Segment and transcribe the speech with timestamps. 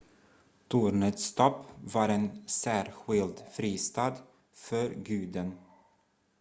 [0.69, 4.13] tornets topp var en särskild fristad
[4.53, 5.57] för guden